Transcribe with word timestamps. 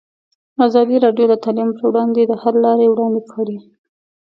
ازادي 0.65 0.97
راډیو 1.05 1.25
د 1.29 1.33
تعلیم 1.43 1.69
پر 1.77 1.83
وړاندې 1.89 2.21
د 2.25 2.33
حل 2.41 2.55
لارې 2.65 2.85
وړاندې 2.89 3.21
کړي. 3.31 3.57